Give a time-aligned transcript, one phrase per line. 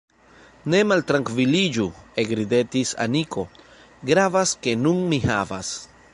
[0.73, 1.85] Ne maltrankviliĝu–
[2.23, 3.47] ekridetis Aniko–
[4.13, 5.75] Gravas, ke nun mi havas.